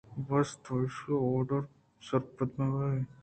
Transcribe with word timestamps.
بس 0.27 0.49
تو 0.63 0.71
ایشی 0.81 1.11
ءَ 1.19 1.23
آرڈر 1.31 1.61
ے 1.67 1.71
سرپد 2.07 2.49
مہ 2.57 2.65
بئے 2.73 3.01